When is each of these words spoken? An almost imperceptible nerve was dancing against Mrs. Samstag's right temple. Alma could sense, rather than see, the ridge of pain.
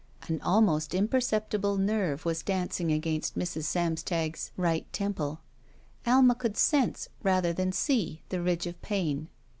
An 0.27 0.41
almost 0.41 0.95
imperceptible 0.95 1.77
nerve 1.77 2.25
was 2.25 2.41
dancing 2.41 2.91
against 2.91 3.37
Mrs. 3.37 3.65
Samstag's 3.65 4.49
right 4.57 4.91
temple. 4.91 5.41
Alma 6.07 6.33
could 6.33 6.57
sense, 6.57 7.07
rather 7.21 7.53
than 7.53 7.71
see, 7.71 8.23
the 8.29 8.41
ridge 8.41 8.65
of 8.65 8.81
pain. 8.81 9.29